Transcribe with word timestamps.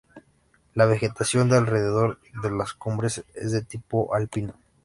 La 0.73 0.85
vegetación 0.87 1.47
de 1.47 1.57
alrededor 1.57 2.17
de 2.41 2.49
la 2.49 2.65
cumbres 2.79 3.23
es 3.35 3.51
de 3.51 3.61
tipo 3.61 4.15
alpino. 4.15 4.55